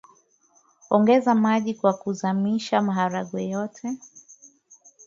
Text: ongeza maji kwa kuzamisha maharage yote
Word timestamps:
ongeza 0.89 1.35
maji 1.35 1.73
kwa 1.73 1.93
kuzamisha 1.93 2.81
maharage 2.81 3.47
yote 3.49 3.97